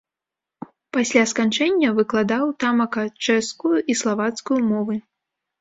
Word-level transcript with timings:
Пасля 0.97 1.23
сканчэння 1.31 1.91
выкладаў 1.99 2.45
тамака 2.63 3.03
чэшскую 3.27 3.75
і 3.81 3.93
славацкую 4.03 4.59
мовы. 4.73 4.95